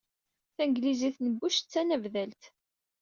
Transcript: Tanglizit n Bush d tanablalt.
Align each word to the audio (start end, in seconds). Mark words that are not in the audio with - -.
Tanglizit 0.55 1.17
n 1.25 1.27
Bush 1.39 1.59
d 1.61 1.67
tanablalt. 1.71 2.43